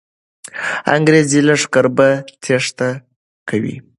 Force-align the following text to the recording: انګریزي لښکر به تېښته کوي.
انګریزي 0.95 1.39
لښکر 1.47 1.85
به 1.95 2.09
تېښته 2.43 2.89
کوي. 3.49 3.75